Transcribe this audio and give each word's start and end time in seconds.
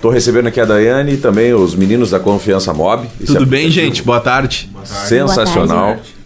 Tô 0.00 0.08
recebendo 0.08 0.46
aqui 0.46 0.58
a 0.60 0.64
Daiane 0.64 1.12
e 1.12 1.16
também 1.18 1.52
os 1.52 1.74
meninos 1.74 2.10
da 2.10 2.18
Confiança 2.18 2.72
Mob. 2.72 3.06
Esse 3.20 3.26
Tudo 3.34 3.44
bem, 3.46 3.60
aplicativo 3.66 3.86
gente? 3.86 4.02
Boa 4.02 4.20
tarde. 4.20 4.70
Sensacional. 4.84 5.66
Boa 5.78 5.94
tarde. 5.96 6.20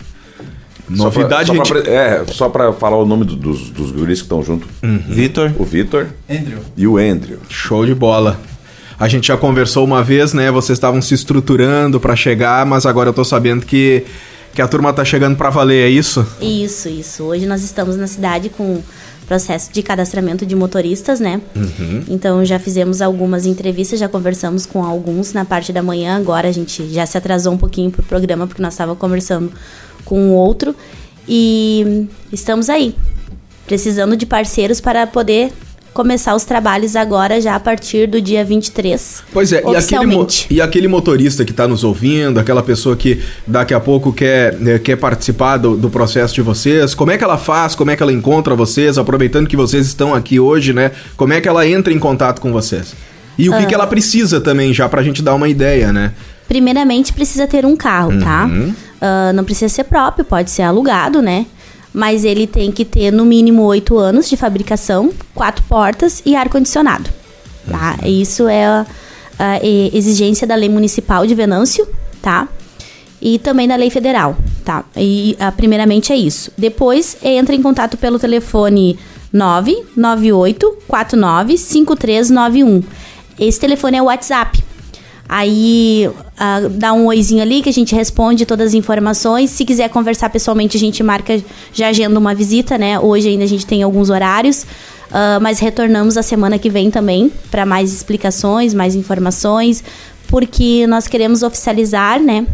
Novidade, 0.88 1.46
só 1.48 1.54
pra, 1.54 1.64
gente. 1.64 1.84
pra, 1.84 1.92
é, 1.92 2.24
só 2.29 2.48
pra 2.48 2.72
falar 2.72 2.98
o 2.98 3.06
nome 3.06 3.24
do- 3.24 3.37
dos, 3.37 3.71
dos 3.71 3.90
guris 3.90 4.18
que 4.21 4.26
estão 4.26 4.42
junto. 4.45 4.68
Vitor. 5.08 5.50
O 5.58 5.64
Vitor 5.64 6.08
Andrew. 6.30 6.58
e 6.76 6.87
o 6.87 6.98
Andrew. 6.98 7.38
Show 7.48 7.87
de 7.87 7.95
bola. 7.95 8.38
A 9.00 9.08
gente 9.08 9.26
já 9.29 9.37
conversou 9.37 9.85
uma 9.85 10.03
vez, 10.04 10.33
né? 10.35 10.51
Vocês 10.53 10.77
estavam 10.77 11.01
se 11.03 11.15
estruturando 11.15 11.99
pra 11.99 12.15
chegar, 12.15 12.65
mas 12.67 12.87
agora 12.87 13.09
eu 13.09 13.13
tô 13.15 13.25
sabendo 13.25 13.65
que, 13.67 14.04
que 14.54 14.62
a 14.62 14.68
turma 14.68 14.92
tá 14.92 15.04
chegando 15.04 15.36
pra 15.36 15.50
valer, 15.50 15.86
é 15.86 15.90
isso? 15.90 16.27
Isso, 16.41 16.88
isso. 16.88 17.24
Hoje 17.24 17.45
nós 17.45 17.62
estamos 17.62 17.96
na 17.96 18.06
cidade 18.06 18.48
com 18.48 18.80
processo 19.27 19.73
de 19.73 19.82
cadastramento 19.82 20.46
de 20.46 20.54
motoristas, 20.54 21.18
né? 21.18 21.41
Então 22.09 22.45
já 22.45 22.59
fizemos 22.59 23.02
algumas 23.02 23.46
entrevistas, 23.46 23.98
já 23.98 24.09
conversamos 24.09 24.66
com 24.66 24.84
alguns 24.84 25.32
na 25.32 25.45
parte 25.45 25.72
da 25.72 25.82
manhã. 25.82 26.16
Agora 26.16 26.48
a 26.48 26.52
gente 26.52 26.86
já 26.92 27.04
se 27.06 27.18
atrasou 27.18 27.52
um 27.52 27.59
pouquinho 27.59 27.90
pro 27.90 28.02
programa 28.02 28.46
porque 28.46 28.62
nós 28.62 28.74
estávamos 28.74 29.00
conversando 29.00 29.50
com 30.04 30.30
o 30.30 30.32
outro 30.32 30.74
e 31.26 32.06
estamos 32.30 32.68
aí, 32.68 32.95
precisando 33.66 34.16
de 34.16 34.26
parceiros 34.26 34.80
para 34.80 35.06
poder 35.06 35.52
começar 35.94 36.34
os 36.34 36.44
trabalhos 36.44 36.96
agora 36.96 37.40
já 37.40 37.54
a 37.54 37.60
partir 37.60 38.08
do 38.08 38.20
dia 38.20 38.44
23. 38.44 39.22
Pois 39.32 39.52
é, 39.52 39.62
e 39.64 39.76
aquele, 39.76 40.26
e 40.50 40.60
aquele 40.60 40.88
motorista 40.88 41.44
que 41.44 41.52
tá 41.52 41.68
nos 41.68 41.84
ouvindo, 41.84 42.40
aquela 42.40 42.62
pessoa 42.62 42.96
que 42.96 43.22
daqui 43.46 43.72
a 43.72 43.78
pouco 43.78 44.12
quer, 44.12 44.54
né, 44.58 44.78
quer 44.78 44.96
participar 44.96 45.56
do, 45.56 45.76
do 45.76 45.88
processo 45.88 46.34
de 46.34 46.42
vocês, 46.42 46.94
como 46.94 47.12
é 47.12 47.16
que 47.16 47.22
ela 47.22 47.38
faz, 47.38 47.76
como 47.76 47.92
é 47.92 47.96
que 47.96 48.02
ela 48.02 48.12
encontra 48.12 48.56
vocês, 48.56 48.98
aproveitando 48.98 49.46
que 49.46 49.56
vocês 49.56 49.86
estão 49.86 50.12
aqui 50.12 50.40
hoje, 50.40 50.72
né? 50.72 50.90
Como 51.16 51.32
é 51.32 51.40
que 51.40 51.48
ela 51.48 51.66
entra 51.66 51.92
em 51.92 51.98
contato 51.98 52.40
com 52.40 52.52
vocês? 52.52 52.95
E 53.38 53.48
o 53.48 53.56
que, 53.56 53.66
que 53.66 53.74
ela 53.74 53.86
precisa 53.86 54.40
também, 54.40 54.74
já 54.74 54.88
pra 54.88 55.02
gente 55.02 55.22
dar 55.22 55.34
uma 55.34 55.48
ideia, 55.48 55.92
né? 55.92 56.12
Primeiramente, 56.48 57.12
precisa 57.12 57.46
ter 57.46 57.64
um 57.64 57.76
carro, 57.76 58.18
tá? 58.20 58.48
Ah, 59.01 59.32
não 59.34 59.45
precisa 59.45 59.68
ser 59.68 59.84
próprio, 59.84 60.24
pode 60.24 60.51
ser 60.51 60.62
alugado, 60.62 61.20
né? 61.20 61.45
Mas 61.95 62.24
ele 62.24 62.46
tem 62.46 62.73
que 62.73 62.84
ter 62.84 63.12
no 63.12 63.24
mínimo 63.24 63.62
oito 63.62 63.96
anos 63.96 64.28
de 64.28 64.37
fabricação, 64.37 65.12
quatro 65.33 65.64
portas 65.69 66.20
e 66.27 66.34
ar-condicionado. 66.34 67.09
Tá? 67.70 67.97
Isso 68.05 68.48
é 68.48 68.67
a, 68.67 68.86
a 69.39 69.64
exigência 69.64 70.47
da 70.47 70.56
lei 70.56 70.69
municipal 70.69 71.25
de 71.25 71.34
Venâncio, 71.34 71.86
tá? 72.20 72.48
E 73.23 73.39
também 73.39 73.69
da 73.69 73.77
lei 73.77 73.91
federal, 73.91 74.36
tá? 74.64 74.84
E 74.97 75.36
ah, 75.39 75.53
primeiramente 75.53 76.12
é 76.12 76.17
isso. 76.17 76.51
Depois 76.59 77.17
entra 77.23 77.55
em 77.55 77.62
contato 77.62 77.97
pelo 77.97 78.19
telefone 78.19 78.98
998 79.33 80.79
49 80.86 81.56
5391. 81.56 82.83
Esse 83.39 83.61
telefone 83.61 83.97
é 83.98 84.03
o 84.03 84.06
WhatsApp. 84.06 84.62
Aí 85.29 86.11
ah, 86.37 86.61
dá 86.71 86.93
um 86.93 87.07
oizinho 87.07 87.43
ali 87.43 87.63
que 87.63 87.69
a 87.69 87.73
gente 87.73 87.95
responde 87.95 88.45
todas 88.45 88.69
as 88.69 88.75
informações. 88.75 89.51
Se 89.51 89.65
quiser 89.65 89.89
conversar 89.89 90.31
pessoalmente, 90.31 90.77
a 90.77 90.81
gente 90.81 91.03
marca, 91.03 91.41
já 91.73 91.89
agenda 91.89 92.19
uma 92.19 92.35
visita, 92.35 92.77
né? 92.77 92.99
Hoje 92.99 93.29
ainda 93.29 93.45
a 93.45 93.49
gente 93.49 93.67
tem 93.67 93.83
alguns 93.83 94.11
horários. 94.11 94.67
ah, 95.13 95.39
mas 95.41 95.61
retornamos 95.61 96.17
a 96.17 96.23
semana 96.23 96.59
que 96.59 96.69
vem 96.69 96.91
também 96.91 97.31
para 97.51 97.65
mais 97.65 97.93
explicações, 97.93 98.75
mais 98.75 98.95
informações, 98.97 99.85
porque 100.29 100.87
nós 100.89 101.07
queremos 101.07 101.43
oficializar, 101.43 102.21
né? 102.21 102.47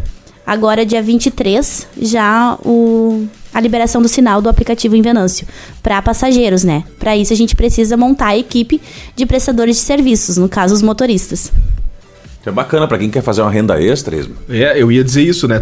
Agora, 0.45 0.85
dia 0.85 1.01
23, 1.01 1.87
já 2.01 2.57
o, 2.65 3.25
a 3.53 3.59
liberação 3.59 4.01
do 4.01 4.07
sinal 4.07 4.41
do 4.41 4.49
aplicativo 4.49 4.95
em 4.95 5.01
Venâncio 5.01 5.47
para 5.81 6.01
passageiros, 6.01 6.63
né? 6.63 6.83
Para 6.99 7.15
isso, 7.15 7.31
a 7.31 7.35
gente 7.35 7.55
precisa 7.55 7.95
montar 7.95 8.27
a 8.27 8.37
equipe 8.37 8.81
de 9.15 9.25
prestadores 9.25 9.77
de 9.77 9.83
serviços, 9.83 10.37
no 10.37 10.49
caso, 10.49 10.73
os 10.73 10.81
motoristas. 10.81 11.51
Que 12.43 12.49
é 12.49 12.51
bacana 12.51 12.87
pra 12.87 12.97
quem 12.97 13.09
quer 13.09 13.21
fazer 13.21 13.41
uma 13.41 13.51
renda 13.51 13.79
extra, 13.81 14.15
Esmo. 14.15 14.33
É, 14.49 14.81
eu 14.81 14.91
ia 14.91 15.03
dizer 15.03 15.21
isso, 15.21 15.47
né? 15.47 15.61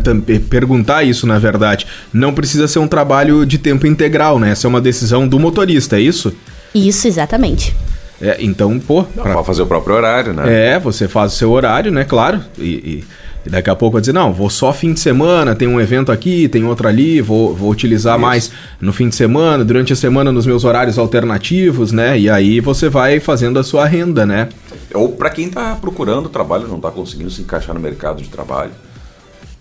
Perguntar 0.49 1.03
isso, 1.03 1.27
na 1.27 1.37
verdade. 1.37 1.85
Não 2.13 2.33
precisa 2.33 2.67
ser 2.69 2.79
um 2.79 2.87
trabalho 2.87 3.45
de 3.45 3.57
tempo 3.57 3.85
integral, 3.85 4.39
né? 4.39 4.51
Essa 4.51 4.65
é 4.65 4.69
uma 4.69 4.79
decisão 4.79 5.27
do 5.27 5.37
motorista, 5.37 5.97
é 5.97 6.01
isso? 6.01 6.33
Isso, 6.73 7.07
exatamente. 7.07 7.75
É, 8.21 8.37
então, 8.39 8.79
pô, 8.79 9.03
pra- 9.03 9.23
Pra 9.33 9.43
fazer 9.43 9.61
o 9.61 9.65
próprio 9.67 9.95
horário, 9.95 10.33
né? 10.33 10.43
É, 10.75 10.79
você 10.79 11.07
faz 11.07 11.33
o 11.33 11.35
seu 11.35 11.51
horário, 11.51 11.91
né? 11.91 12.05
Claro. 12.05 12.39
E, 12.57 12.63
e- 12.63 13.03
e 13.45 13.49
daqui 13.49 13.69
a 13.69 13.75
pouco 13.75 13.93
vai 13.93 14.01
dizer, 14.01 14.11
não, 14.13 14.33
vou 14.33 14.49
só 14.49 14.71
fim 14.73 14.93
de 14.93 14.99
semana, 14.99 15.55
tem 15.55 15.67
um 15.67 15.79
evento 15.79 16.11
aqui, 16.11 16.47
tem 16.49 16.65
outro 16.65 16.87
ali, 16.89 17.21
vou, 17.21 17.55
vou 17.55 17.69
utilizar 17.71 18.15
Isso. 18.15 18.21
mais 18.21 18.51
no 18.81 18.91
fim 18.91 19.07
de 19.07 19.15
semana, 19.15 19.63
durante 19.63 19.93
a 19.93 19.95
semana 19.95 20.31
nos 20.31 20.45
meus 20.45 20.65
horários 20.65 20.97
alternativos, 20.97 21.91
né? 21.93 22.19
E 22.19 22.29
aí 22.29 22.59
você 22.59 22.89
vai 22.89 23.19
fazendo 23.21 23.57
a 23.57 23.63
sua 23.63 23.85
renda, 23.85 24.25
né? 24.25 24.49
Ou 24.93 25.13
pra 25.13 25.29
quem 25.29 25.49
tá 25.49 25.77
procurando 25.79 26.29
trabalho, 26.29 26.67
não 26.67 26.79
tá 26.79 26.89
conseguindo 26.89 27.29
se 27.29 27.41
encaixar 27.41 27.75
no 27.75 27.81
mercado 27.81 28.21
de 28.21 28.29
trabalho. 28.29 28.71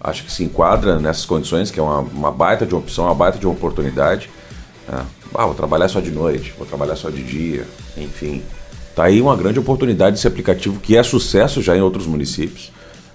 Acho 0.01 0.25
que 0.25 0.33
se 0.33 0.45
enquadra 0.45 0.99
nessas 0.99 1.27
condições, 1.27 1.71
que 1.71 1.79
é 1.79 1.83
uma, 1.83 1.99
uma 1.99 2.31
baita 2.31 2.65
de 2.65 2.75
opção, 2.75 3.05
uma 3.05 3.15
baita 3.15 3.39
de 3.39 3.47
uma 3.47 3.53
oportunidade. 3.53 4.31
Ah, 4.89 5.05
ah, 5.35 5.47
vou 5.47 5.55
trabalhar 5.55 5.89
só 5.89 6.01
de 6.01 6.11
noite, 6.11 6.55
vou 6.57 6.67
trabalhar 6.67 6.97
só 6.97 7.11
de 7.11 7.23
dia, 7.23 7.67
enfim. 7.97 8.43
Tá 8.95 9.05
aí 9.05 9.21
uma 9.21 9.37
grande 9.37 9.59
oportunidade 9.59 10.17
desse 10.17 10.27
aplicativo 10.27 10.81
que 10.81 10.97
é 10.97 11.03
sucesso 11.03 11.61
já 11.61 11.77
em 11.77 11.81
outros 11.81 12.07
municípios. 12.07 12.73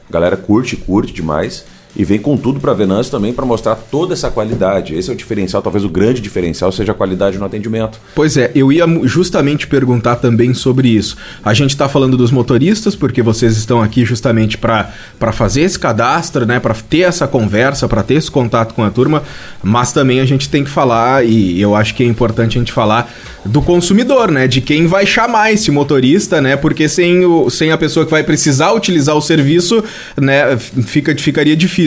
A 0.07 0.13
galera 0.13 0.38
curte, 0.38 0.75
curte 0.75 1.12
demais. 1.12 1.66
E 1.95 2.03
vem 2.03 2.17
com 2.17 2.35
tudo 2.35 2.59
para 2.59 2.73
Venâncio 2.73 3.11
também 3.11 3.31
para 3.31 3.45
mostrar 3.45 3.75
toda 3.75 4.13
essa 4.13 4.31
qualidade. 4.31 4.95
Esse 4.95 5.11
é 5.11 5.13
o 5.13 5.15
diferencial, 5.15 5.61
talvez 5.61 5.85
o 5.85 5.89
grande 5.89 6.21
diferencial 6.21 6.71
seja 6.71 6.91
a 6.91 6.95
qualidade 6.95 7.37
no 7.37 7.45
atendimento. 7.45 7.99
Pois 8.15 8.35
é, 8.35 8.51
eu 8.55 8.71
ia 8.71 8.85
justamente 9.03 9.67
perguntar 9.67 10.15
também 10.15 10.53
sobre 10.53 10.89
isso. 10.89 11.15
A 11.43 11.53
gente 11.53 11.71
está 11.71 11.87
falando 11.87 12.17
dos 12.17 12.31
motoristas, 12.31 12.95
porque 12.95 13.21
vocês 13.21 13.57
estão 13.57 13.81
aqui 13.81 14.03
justamente 14.05 14.57
para 14.57 14.91
fazer 15.31 15.61
esse 15.61 15.77
cadastro, 15.77 16.45
né? 16.45 16.59
Para 16.59 16.73
ter 16.73 17.01
essa 17.01 17.27
conversa, 17.27 17.87
para 17.87 18.01
ter 18.01 18.15
esse 18.15 18.31
contato 18.31 18.73
com 18.73 18.83
a 18.83 18.89
turma, 18.89 19.21
mas 19.61 19.91
também 19.91 20.19
a 20.19 20.25
gente 20.25 20.49
tem 20.49 20.63
que 20.63 20.69
falar, 20.69 21.23
e 21.25 21.61
eu 21.61 21.75
acho 21.75 21.93
que 21.93 22.03
é 22.03 22.07
importante 22.07 22.57
a 22.57 22.59
gente 22.59 22.71
falar 22.71 23.13
do 23.45 23.61
consumidor, 23.61 24.31
né? 24.31 24.47
De 24.47 24.61
quem 24.61 24.87
vai 24.87 25.05
chamar 25.05 25.51
esse 25.51 25.69
motorista, 25.69 26.41
né? 26.41 26.55
Porque 26.55 26.89
sem, 26.89 27.23
o, 27.23 27.49
sem 27.49 27.71
a 27.71 27.77
pessoa 27.77 28.05
que 28.05 28.11
vai 28.11 28.23
precisar 28.23 28.71
utilizar 28.71 29.15
o 29.15 29.21
serviço, 29.21 29.83
né? 30.19 30.57
Fica, 30.57 31.15
ficaria 31.15 31.55
difícil. 31.55 31.82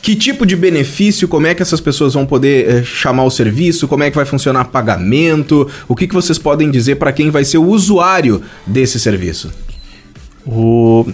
Que 0.00 0.14
tipo 0.14 0.46
de 0.46 0.54
benefício, 0.54 1.26
como 1.26 1.46
é 1.46 1.54
que 1.54 1.62
essas 1.62 1.80
pessoas 1.80 2.14
vão 2.14 2.24
poder 2.24 2.68
eh, 2.68 2.84
chamar 2.84 3.24
o 3.24 3.30
serviço, 3.30 3.88
como 3.88 4.04
é 4.04 4.10
que 4.10 4.16
vai 4.16 4.24
funcionar 4.24 4.66
pagamento, 4.66 5.68
o 5.88 5.96
que, 5.96 6.06
que 6.06 6.14
vocês 6.14 6.38
podem 6.38 6.70
dizer 6.70 6.96
para 6.96 7.12
quem 7.12 7.30
vai 7.30 7.44
ser 7.44 7.58
o 7.58 7.66
usuário 7.66 8.40
desse 8.66 9.00
serviço? 9.00 9.50
O 10.46 11.04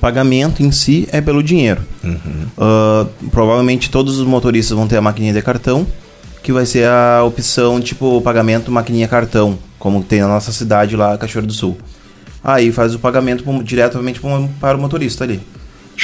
pagamento 0.00 0.64
em 0.64 0.72
si 0.72 1.08
é 1.12 1.20
pelo 1.20 1.40
dinheiro. 1.42 1.80
Ah, 2.58 3.06
provavelmente 3.30 3.88
todos 3.88 4.18
os 4.18 4.26
motoristas 4.26 4.76
vão 4.76 4.88
ter 4.88 4.96
a 4.96 5.00
maquininha 5.00 5.32
de 5.32 5.40
cartão, 5.40 5.86
que 6.42 6.52
vai 6.52 6.66
ser 6.66 6.88
a 6.88 7.22
opção 7.24 7.80
tipo 7.80 8.20
pagamento 8.20 8.70
maquininha 8.72 9.06
cartão, 9.06 9.56
como 9.78 10.02
tem 10.02 10.20
na 10.20 10.28
nossa 10.28 10.50
cidade 10.50 10.96
lá, 10.96 11.16
Cachoeiro 11.16 11.46
do 11.46 11.52
Sul. 11.52 11.78
Aí 12.42 12.72
faz 12.72 12.94
o 12.94 12.98
pagamento 12.98 13.44
diretamente 13.62 14.20
para 14.60 14.76
o 14.76 14.80
motorista 14.80 15.22
ali. 15.22 15.40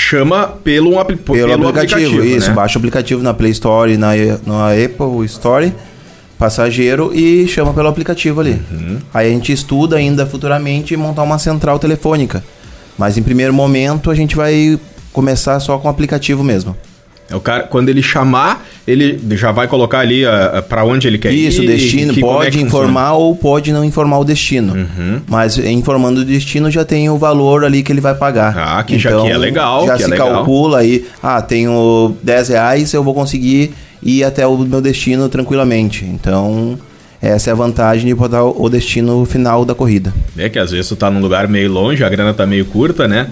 Chama 0.01 0.47
pelo, 0.47 0.93
um 0.93 1.01
apli 1.01 1.17
Pelo, 1.17 1.53
aplicativo, 1.53 2.25
isso. 2.25 2.51
né? 2.51 2.55
Baixa 2.55 2.79
o 2.79 2.81
aplicativo 2.81 3.21
na 3.21 3.35
Play 3.35 3.51
Store 3.51 3.93
e 3.93 3.97
na, 3.97 4.11
na 4.47 4.71
Apple 4.71 5.25
Store, 5.27 5.73
passageiro, 6.39 7.11
e 7.13 7.49
chama 7.49 7.75
pelo 7.75 7.89
aplicativo 7.89 8.41
ali. 8.41 8.63
Uhum. 8.71 8.99
Aí 9.13 9.27
a 9.27 9.31
gente 9.31 9.53
estuda 9.53 9.97
ainda 9.97 10.25
futuramente 10.25 10.97
montar 10.97 11.25
uma 11.25 11.37
central 11.37 11.81
telefônica. 11.81 12.45
Mas 12.97 13.19
em 13.19 13.25
primeiro 13.25 13.53
momento 13.53 14.09
a 14.09 14.15
gente 14.15 14.37
vai 14.37 14.79
começar 15.13 15.59
só 15.59 15.77
com 15.79 15.89
o 15.89 15.91
aplicativo 15.91 16.45
mesmo. 16.45 16.77
É 17.31 17.37
o 17.37 17.41
cara, 17.41 17.65
quando 17.65 17.91
ele 17.91 18.03
chamar, 18.03 18.67
ele 18.87 19.21
já 19.37 19.53
vai 19.53 19.69
colocar 19.69 19.99
ali 19.99 20.25
uh, 20.25 20.63
para 20.67 20.83
onde 20.85 21.07
ele 21.07 21.19
quer 21.19 21.31
Isso, 21.31 21.63
ir. 21.63 21.67
o 21.67 21.69
destino 21.69 22.15
que- 22.15 22.21
é 22.21 22.23
pode 22.23 22.51
que 22.57 22.63
informar 22.65 23.13
ou 23.13 23.37
pode 23.37 23.71
não 23.71 23.85
informar 23.85 24.19
o 24.19 24.25
destino. 24.25 24.73
Uhum. 24.75 25.21
Mas 25.27 25.59
informando 25.59 26.21
o 26.23 26.25
destino 26.25 26.71
já 26.71 26.85
tem 26.87 27.11
o 27.11 27.19
valor 27.19 27.65
ali 27.65 27.83
que 27.83 27.93
ele 27.93 28.01
vai 28.01 28.15
pagar. 28.15 28.53
Então, 28.53 28.63
Ah, 28.65 28.83
que 28.83 28.99
já- 28.99 29.21
que 29.21 29.29
é 29.29 29.37
legal, 29.37 29.87
Já 29.87 29.97
que 29.97 30.03
é 30.03 30.05
se 30.07 30.11
legal. 30.11 30.31
calcula 30.31 30.79
aí, 30.79 31.05
ah, 31.23 31.43
tenho 31.43 32.17
10 32.23 32.49
reais, 32.49 32.95
eu 32.95 33.05
vou 33.05 33.13
conseguir 33.13 33.73
ir 34.03 34.25
até 34.25 34.47
o 34.47 34.57
meu 34.57 34.81
destino 34.81 35.29
tranquilamente. 35.29 36.05
Então, 36.07 36.79
essa 37.21 37.51
é 37.51 37.53
a 37.53 37.57
vantagem 37.57 38.07
de 38.07 38.15
botar 38.15 38.43
o 38.45 38.57
o 38.65 38.69
destino 38.71 39.25
final 39.27 39.65
da 39.65 39.75
corrida. 39.75 40.15
É 40.37 40.49
que 40.49 40.59
às 40.59 40.71
vezes 40.71 40.89
tu 40.89 40.97
tá 40.97 41.11
num 41.11 41.21
lugar 41.21 41.47
meio 41.49 41.71
longe, 41.71 42.03
a 42.03 42.09
grana 42.09 42.33
tá 42.33 42.47
meio 42.47 42.65
curta, 42.65 43.07
né? 43.07 43.27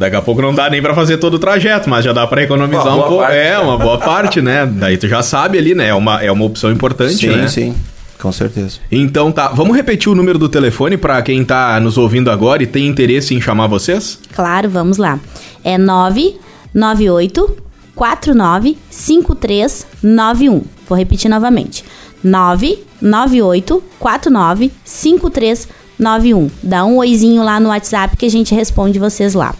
Daqui 0.00 0.16
a 0.16 0.22
pouco 0.22 0.40
não 0.40 0.54
dá 0.54 0.70
nem 0.70 0.80
pra 0.80 0.94
fazer 0.94 1.18
todo 1.18 1.34
o 1.34 1.38
trajeto, 1.38 1.90
mas 1.90 2.02
já 2.04 2.12
dá 2.14 2.26
pra 2.26 2.42
economizar 2.42 2.86
Uma 2.86 2.96
um 2.96 3.08
pouco. 3.08 3.18
parte, 3.18 3.36
É, 3.36 3.50
né? 3.50 3.58
uma 3.58 3.76
boa 3.76 3.98
parte, 3.98 4.40
né? 4.40 4.64
Daí 4.64 4.96
tu 4.96 5.06
já 5.06 5.22
sabe 5.22 5.58
ali, 5.58 5.74
né? 5.74 5.88
É 5.88 5.94
uma, 5.94 6.22
é 6.22 6.32
uma 6.32 6.44
opção 6.46 6.72
importante, 6.72 7.16
sim, 7.16 7.28
né? 7.28 7.46
sim, 7.48 7.74
com 8.18 8.32
certeza. 8.32 8.78
Então 8.90 9.30
tá, 9.30 9.48
vamos 9.48 9.76
repetir 9.76 10.10
o 10.10 10.14
número 10.14 10.38
do 10.38 10.48
telefone 10.48 10.96
pra 10.96 11.20
quem 11.20 11.44
tá 11.44 11.78
nos 11.80 11.98
ouvindo 11.98 12.30
agora 12.30 12.62
e 12.62 12.66
tem 12.66 12.86
interesse 12.86 13.34
em 13.34 13.42
chamar 13.42 13.66
vocês? 13.66 14.18
Claro, 14.34 14.70
vamos 14.70 14.96
lá. 14.96 15.20
É 15.62 15.76
998 15.76 17.56
49 17.94 18.78
5391. 18.88 20.62
Vou 20.88 20.96
repetir 20.96 21.30
novamente. 21.30 21.84
998 22.24 23.82
49 23.98 24.72
5391. 24.82 25.70
5391. 25.90 26.50
Dá 26.62 26.84
um 26.86 26.96
oizinho 26.96 27.42
lá 27.44 27.60
no 27.60 27.68
WhatsApp 27.68 28.16
que 28.16 28.24
a 28.24 28.30
gente 28.30 28.54
responde 28.54 28.98
vocês 28.98 29.34
lá. 29.34 29.54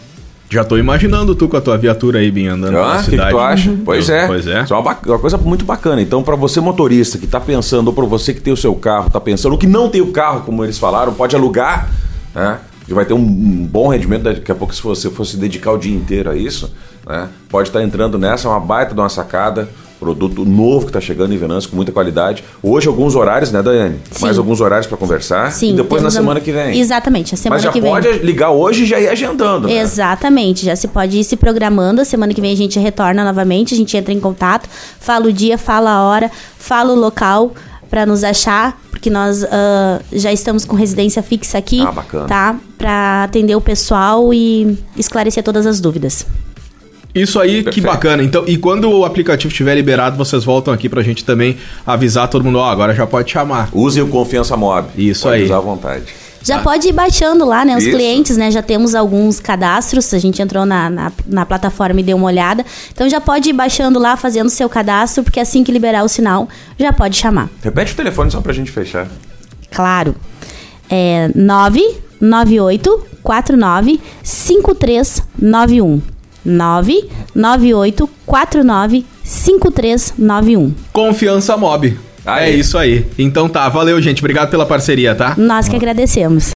Já 0.53 0.65
tô 0.65 0.77
imaginando 0.77 1.33
tu 1.37 1.49
com 1.49 1.57
a 1.57 1.61
tua 1.61 1.79
viatura 1.79 2.19
aí, 2.19 2.29
bem 2.31 2.49
andando 2.49 2.77
Ah, 2.77 2.81
pela 2.81 2.95
o 2.97 3.05
que, 3.05 3.11
cidade. 3.11 3.31
tu 3.31 3.39
acha? 3.39 3.77
Pois 3.85 4.11
é. 4.11 4.27
Pois 4.27 4.47
é. 4.49 4.63
Isso 4.65 4.75
é 4.75 4.77
uma, 4.77 4.99
uma 5.07 5.19
coisa 5.21 5.37
muito 5.39 5.65
bacana. 5.65 6.03
Então, 6.03 6.25
para 6.25 6.35
você 6.35 6.61
motorista 6.61 7.19
que 7.19 7.27
tá 7.29 7.39
pensando, 7.39 7.87
ou 7.87 7.93
para 7.95 8.05
você 8.05 8.35
que 8.35 8.41
tem 8.41 8.53
o 8.53 8.57
seu 8.57 8.75
carro, 8.75 9.09
tá 9.09 9.21
pensando, 9.21 9.53
ou 9.53 9.59
que 9.59 9.67
não 9.69 9.89
tem 9.89 10.01
o 10.01 10.09
carro, 10.11 10.41
como 10.41 10.65
eles 10.65 10.77
falaram, 10.77 11.15
pode 11.15 11.37
alugar, 11.37 11.89
né? 12.35 12.59
Que 12.85 12.93
vai 12.93 13.05
ter 13.05 13.15
um, 13.15 13.19
um 13.19 13.69
bom 13.71 13.87
rendimento 13.87 14.25
daqui 14.25 14.51
a 14.51 14.55
pouco 14.57 14.75
se 14.75 14.83
você 14.83 15.09
fosse 15.09 15.37
dedicar 15.37 15.71
o 15.71 15.79
dia 15.79 15.95
inteiro 15.95 16.29
a 16.29 16.35
isso, 16.35 16.75
né? 17.07 17.29
Pode 17.49 17.69
estar 17.69 17.81
entrando 17.85 18.19
nessa, 18.19 18.49
é 18.49 18.51
uma 18.51 18.59
baita 18.59 18.93
de 18.93 19.01
uma 19.01 19.09
sacada. 19.09 19.69
Produto 20.01 20.47
novo 20.47 20.87
que 20.87 20.91
está 20.91 21.01
chegando 21.01 21.35
em 21.35 21.37
Venâncio 21.37 21.69
com 21.69 21.77
muita 21.77 21.93
qualidade. 21.93 22.43
Hoje, 22.63 22.89
alguns 22.89 23.15
horários, 23.15 23.53
né, 23.53 23.63
Daiane? 23.63 23.97
Sim. 24.11 24.23
Mais 24.25 24.39
alguns 24.39 24.61
horários 24.61 24.87
para 24.87 24.97
conversar. 24.97 25.53
Sim. 25.53 25.75
E 25.75 25.77
depois 25.77 26.01
na 26.03 26.09
a- 26.09 26.11
semana 26.11 26.41
que 26.41 26.51
vem. 26.51 26.79
Exatamente, 26.81 27.35
a 27.35 27.37
semana 27.37 27.57
Mas 27.57 27.63
já 27.65 27.71
que 27.71 27.81
vem. 27.83 27.91
pode 27.93 28.09
ligar 28.21 28.51
hoje 28.51 28.85
e 28.85 28.87
já 28.87 28.99
ir 28.99 29.09
agendando. 29.09 29.69
né? 29.69 29.75
Exatamente, 29.75 30.65
já 30.65 30.75
se 30.75 30.89
pode 30.89 31.19
ir 31.19 31.25
se 31.25 31.37
programando. 31.37 32.01
A 32.01 32.05
semana 32.07 32.33
que 32.33 32.41
vem 32.41 32.53
a 32.53 32.57
gente 32.57 32.79
retorna 32.81 33.23
novamente, 33.25 33.75
a 33.75 33.77
gente 33.77 33.95
entra 33.95 34.13
em 34.13 34.19
contato, 34.19 34.69
fala 34.99 35.27
o 35.27 35.33
dia, 35.33 35.59
fala 35.59 35.91
a 35.91 36.03
hora, 36.05 36.31
fala 36.59 36.93
o 36.93 36.97
local 36.97 37.53
para 37.91 38.07
nos 38.07 38.25
achar, 38.25 38.81
porque 38.91 39.11
nós 39.11 39.45
ah, 39.45 40.01
já 40.13 40.33
estamos 40.33 40.65
com 40.65 40.77
residência 40.77 41.23
fixa 41.23 41.59
aqui, 41.59 41.81
Ah, 41.83 41.93
bacana. 41.93 42.27
tá? 42.27 42.57
Para 42.79 43.25
atender 43.25 43.55
o 43.55 43.61
pessoal 43.61 44.33
e 44.33 44.79
esclarecer 44.97 45.43
todas 45.45 45.67
as 45.67 45.79
dúvidas. 45.79 46.25
Isso 47.15 47.41
aí, 47.41 47.59
que 47.59 47.65
Perfeito. 47.65 47.87
bacana. 47.87 48.23
Então, 48.23 48.45
e 48.47 48.57
quando 48.57 48.91
o 48.91 49.05
aplicativo 49.05 49.51
estiver 49.51 49.75
liberado, 49.75 50.17
vocês 50.17 50.45
voltam 50.45 50.73
aqui 50.73 50.89
pra 50.89 51.03
gente 51.03 51.25
também 51.25 51.57
avisar 51.87 52.29
todo 52.29 52.45
mundo, 52.45 52.59
ó, 52.59 52.71
agora 52.71 52.95
já 52.95 53.07
pode 53.07 53.31
chamar. 53.31 53.69
Use 53.73 54.01
o 54.01 54.07
Confiança 54.07 54.57
Mob. 54.57 54.89
Isso 54.97 55.25
Pode 55.25 55.37
aí. 55.37 55.45
usar 55.45 55.57
à 55.57 55.61
vontade. 55.61 56.05
Já 56.43 56.61
pode 56.61 56.89
ir 56.89 56.93
baixando 56.93 57.45
lá, 57.45 57.67
né? 57.67 57.77
Os 57.77 57.83
Isso. 57.85 57.95
clientes, 57.95 58.37
né? 58.37 58.51
Já 58.51 58.63
temos 58.63 58.95
alguns 58.95 59.39
cadastros. 59.41 60.15
A 60.15 60.19
gente 60.19 60.41
entrou 60.41 60.65
na, 60.65 60.89
na, 60.89 61.13
na 61.27 61.45
plataforma 61.45 62.01
e 62.01 62.03
deu 62.03 62.17
uma 62.17 62.27
olhada. 62.29 62.65
Então 62.93 63.07
já 63.11 63.21
pode 63.21 63.51
ir 63.51 63.53
baixando 63.53 63.99
lá, 63.99 64.17
fazendo 64.17 64.49
seu 64.49 64.67
cadastro, 64.69 65.23
porque 65.23 65.39
assim 65.39 65.63
que 65.63 65.71
liberar 65.71 66.03
o 66.03 66.09
sinal, 66.09 66.49
já 66.79 66.93
pode 66.95 67.17
chamar. 67.19 67.51
Repete 67.63 67.93
o 67.93 67.97
telefone 67.97 68.31
só 68.31 68.41
pra 68.41 68.55
gente 68.55 68.71
fechar. 68.71 69.07
Claro. 69.71 70.15
É 70.89 71.31
998 71.35 73.07
49 73.23 74.01
5391. 74.23 76.01
998 76.45 78.11
49 78.27 79.05
5391. 79.23 80.75
Confiança 80.93 81.57
Mob. 81.57 81.97
Aí. 82.25 82.53
É 82.53 82.57
isso 82.57 82.77
aí. 82.77 83.07
Então 83.19 83.49
tá, 83.49 83.69
valeu, 83.69 84.01
gente. 84.01 84.21
Obrigado 84.21 84.51
pela 84.51 84.67
parceria, 84.67 85.15
tá? 85.15 85.35
Nós 85.37 85.69
que 85.69 85.77
agradecemos. 85.77 86.45